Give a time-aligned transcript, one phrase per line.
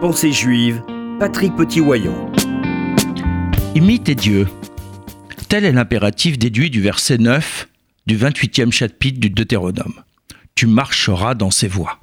[0.00, 0.82] Pensée juive,
[1.18, 2.32] Patrick Petit-Wayon.
[3.74, 4.48] Imite Dieu.
[5.48, 7.68] Tel est l'impératif déduit du verset 9
[8.06, 10.02] du 28e chapitre du Deutéronome.
[10.54, 12.00] Tu marcheras dans ses voies.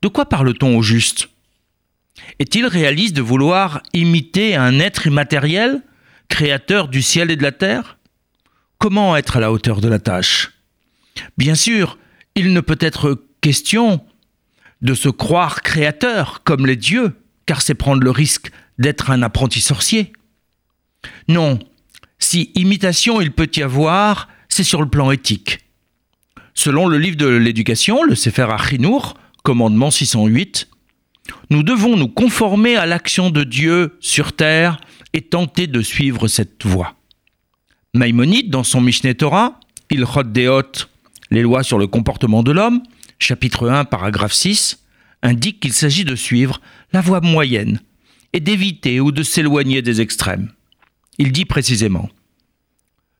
[0.00, 1.28] De quoi parle-t-on au juste?
[2.38, 5.82] Est-il réaliste de vouloir imiter un être immatériel,
[6.28, 7.98] créateur du ciel et de la terre?
[8.78, 10.52] Comment être à la hauteur de la tâche?
[11.36, 11.98] Bien sûr,
[12.34, 14.04] il ne peut être question
[14.82, 19.60] de se croire créateur comme les dieux, car c'est prendre le risque d'être un apprenti
[19.60, 20.12] sorcier.
[21.28, 21.58] Non,
[22.18, 25.60] si imitation il peut y avoir, c'est sur le plan éthique.
[26.54, 30.68] Selon le livre de l'éducation, le Sefer Achinour, commandement 608,
[31.50, 34.78] nous devons nous conformer à l'action de Dieu sur terre
[35.12, 36.94] et tenter de suivre cette voie.
[37.94, 39.60] Maïmonide, dans son Mishneh Torah,
[39.90, 40.88] il Deot,
[41.30, 42.82] les lois sur le comportement de l'homme,
[43.22, 44.84] chapitre 1, paragraphe 6,
[45.22, 46.60] indique qu'il s'agit de suivre
[46.92, 47.80] la voie moyenne
[48.32, 50.50] et d'éviter ou de s'éloigner des extrêmes.
[51.18, 52.08] Il dit précisément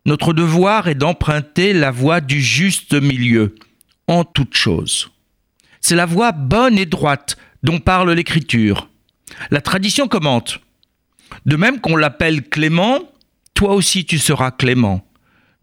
[0.04, 3.54] Notre devoir est d'emprunter la voie du juste milieu
[4.08, 5.10] en toute chose.
[5.80, 8.88] C'est la voie bonne et droite dont parle l'Écriture.
[9.50, 10.60] La tradition commente
[11.46, 13.00] De même qu'on l'appelle clément,
[13.54, 15.06] toi aussi tu seras clément.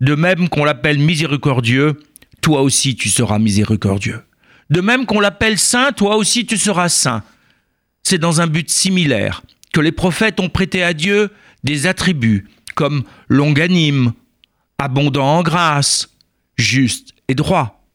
[0.02, 2.00] De même qu'on l'appelle miséricordieux,
[2.42, 4.22] toi aussi tu seras miséricordieux.
[4.70, 7.24] De même qu'on l'appelle saint, toi aussi tu seras saint.
[8.04, 9.42] C'est dans un but similaire
[9.74, 11.30] que les prophètes ont prêté à Dieu
[11.64, 14.14] des attributs comme longanime,
[14.78, 16.10] abondant en grâce,
[16.56, 17.86] juste et droit.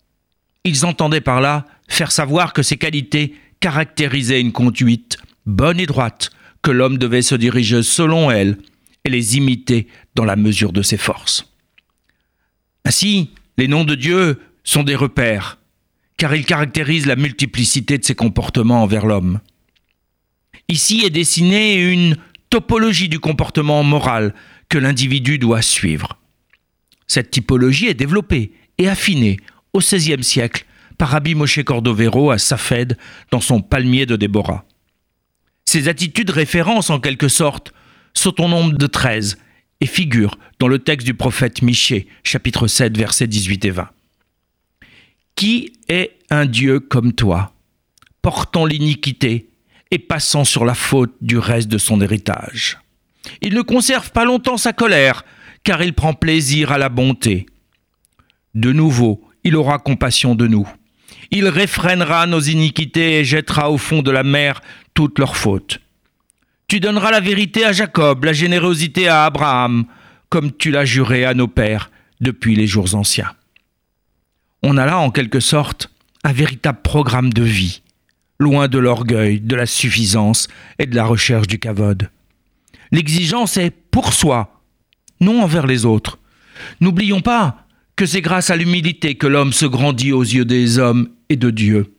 [0.64, 5.16] Ils entendaient par là faire savoir que ces qualités caractérisaient une conduite
[5.46, 6.30] bonne et droite,
[6.62, 8.58] que l'homme devait se diriger selon elle
[9.04, 11.50] et les imiter dans la mesure de ses forces.
[12.84, 15.58] Ainsi, les noms de Dieu sont des repères,
[16.24, 19.40] car ils caractérisent la multiplicité de ses comportements envers l'homme.
[20.70, 22.16] Ici est dessinée une
[22.48, 24.32] topologie du comportement moral
[24.70, 26.16] que l'individu doit suivre.
[27.06, 29.36] Cette typologie est développée et affinée
[29.74, 30.64] au XVIe siècle
[30.96, 32.96] par Rabbi Moshe Cordovero à Safed
[33.30, 34.64] dans son palmier de Déborah.
[35.66, 37.74] Ces attitudes référencent en quelque sorte
[38.14, 39.36] sont au nombre de 13
[39.82, 43.90] et figurent dans le texte du prophète Michée, chapitre 7, versets 18 et 20.
[45.36, 47.52] Qui est un Dieu comme toi,
[48.22, 49.48] portant l'iniquité
[49.90, 52.78] et passant sur la faute du reste de son héritage?
[53.42, 55.24] Il ne conserve pas longtemps sa colère,
[55.64, 57.46] car il prend plaisir à la bonté.
[58.54, 60.68] De nouveau, il aura compassion de nous.
[61.30, 64.60] Il réfrènera nos iniquités et jettera au fond de la mer
[64.94, 65.80] toutes leurs fautes.
[66.68, 69.84] Tu donneras la vérité à Jacob, la générosité à Abraham,
[70.28, 71.90] comme tu l'as juré à nos pères
[72.20, 73.32] depuis les jours anciens.
[74.66, 75.90] On a là, en quelque sorte,
[76.24, 77.82] un véritable programme de vie,
[78.38, 80.48] loin de l'orgueil, de la suffisance
[80.78, 82.08] et de la recherche du cavode.
[82.90, 84.62] L'exigence est pour soi,
[85.20, 86.18] non envers les autres.
[86.80, 91.10] N'oublions pas que c'est grâce à l'humilité que l'homme se grandit aux yeux des hommes
[91.28, 91.94] et de Dieu.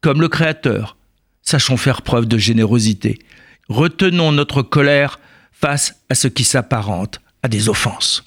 [0.00, 0.96] Comme le Créateur,
[1.40, 3.20] sachons faire preuve de générosité.
[3.68, 5.20] Retenons notre colère
[5.52, 8.24] face à ce qui s'apparente à des offenses.